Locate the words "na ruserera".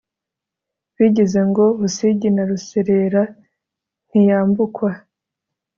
2.35-3.23